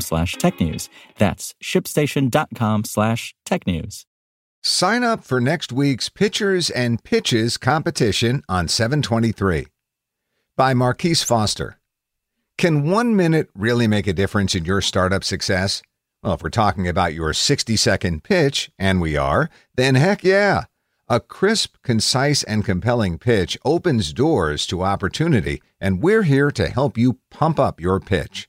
[0.00, 0.88] slash technews.
[1.18, 4.04] That's shipstation.com slash technews.
[4.62, 9.66] Sign up for next week's Pitchers and Pitches competition on 723
[10.56, 11.78] by Marquise Foster.
[12.56, 15.82] Can one minute really make a difference in your startup success?
[16.22, 20.64] Well, if we're talking about your 60 second pitch, and we are, then heck yeah.
[21.08, 26.96] A crisp, concise, and compelling pitch opens doors to opportunity, and we're here to help
[26.96, 28.48] you pump up your pitch.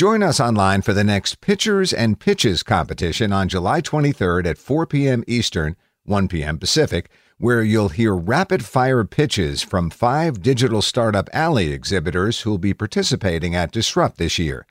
[0.00, 4.86] Join us online for the next Pitchers and Pitches competition on July 23rd at 4
[4.86, 5.22] p.m.
[5.26, 6.56] Eastern, 1 p.m.
[6.56, 12.72] Pacific, where you'll hear rapid fire pitches from five Digital Startup Alley exhibitors who'll be
[12.72, 14.66] participating at Disrupt this year.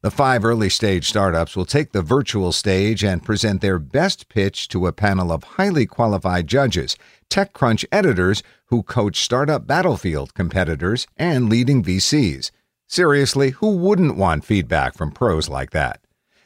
[0.00, 4.66] The five early stage startups will take the virtual stage and present their best pitch
[4.70, 6.96] to a panel of highly qualified judges,
[7.30, 12.50] TechCrunch editors who coach startup battlefield competitors and leading VCs.
[12.92, 16.02] Seriously, who wouldn't want feedback from pros like that?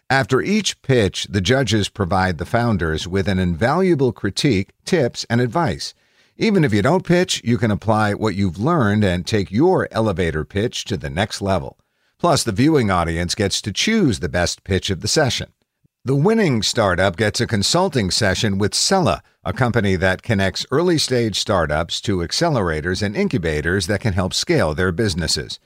[0.08, 5.92] After each pitch, the judges provide the founders with an invaluable critique, tips, and advice.
[6.36, 10.44] Even if you don't pitch, you can apply what you've learned and take your elevator
[10.44, 11.80] pitch to the next level.
[12.16, 15.52] Plus, the viewing audience gets to choose the best pitch of the session.
[16.04, 21.40] The winning startup gets a consulting session with Sella, a company that connects early stage
[21.40, 25.58] startups to accelerators and incubators that can help scale their businesses.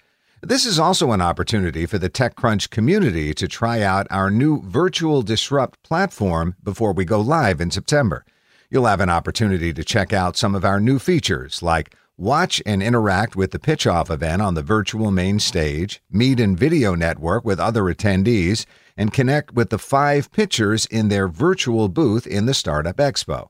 [0.42, 5.20] This is also an opportunity for the TechCrunch community to try out our new Virtual
[5.20, 8.24] Disrupt platform before we go live in September.
[8.70, 12.82] You'll have an opportunity to check out some of our new features like Watch and
[12.82, 17.46] interact with the pitch off event on the virtual main stage, meet and video network
[17.46, 22.52] with other attendees, and connect with the five pitchers in their virtual booth in the
[22.52, 23.48] Startup Expo.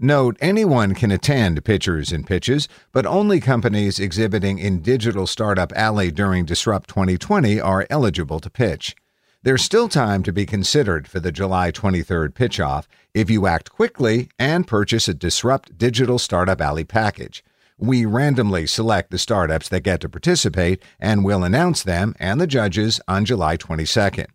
[0.00, 6.12] Note anyone can attend Pitchers and Pitches, but only companies exhibiting in Digital Startup Alley
[6.12, 8.94] during Disrupt 2020 are eligible to pitch.
[9.42, 13.72] There's still time to be considered for the July 23rd pitch off if you act
[13.72, 17.42] quickly and purchase a Disrupt Digital Startup Alley package.
[17.76, 22.46] We randomly select the startups that get to participate and will announce them and the
[22.46, 24.26] judges on July 22nd.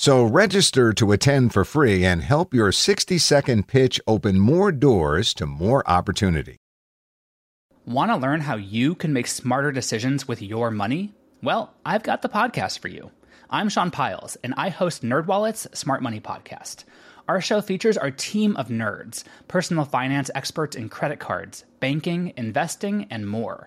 [0.00, 5.34] So register to attend for free and help your 60 second pitch open more doors
[5.34, 6.56] to more opportunity.
[7.84, 11.14] Want to learn how you can make smarter decisions with your money?
[11.42, 13.10] Well, I've got the podcast for you.
[13.50, 16.84] I'm Sean Pyles, and I host NerdWallet's Smart Money Podcast.
[17.26, 23.08] Our show features our team of nerds, personal finance experts in credit cards, banking, investing,
[23.10, 23.66] and more.